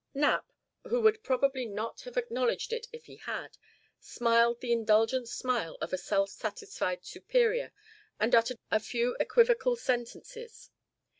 Knapp, 0.15 0.51
who 0.85 0.99
would 1.01 1.21
probably 1.21 1.67
not 1.67 2.01
have 2.05 2.17
acknowledged 2.17 2.73
it 2.73 2.87
if 2.91 3.05
he 3.05 3.17
had, 3.17 3.55
smiled 3.99 4.59
the 4.59 4.71
indulgent 4.71 5.29
smile 5.29 5.77
of 5.79 5.93
a 5.93 5.97
self 5.99 6.31
satisfied 6.31 7.05
superior 7.05 7.71
and 8.19 8.33
uttered 8.33 8.57
a 8.71 8.79
few 8.79 9.15
equivocal 9.19 9.75
sentences. 9.75 10.71